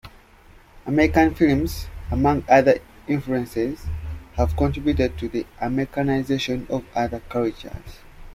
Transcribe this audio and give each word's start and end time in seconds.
American 0.87 1.35
films, 1.35 1.85
among 2.09 2.43
other 2.49 2.79
influences, 3.07 3.85
have 4.33 4.57
contributed 4.57 5.15
to 5.19 5.29
the 5.29 5.45
Americanization 5.59 6.65
of 6.71 6.83
other 6.95 7.19
cultures. 7.29 7.99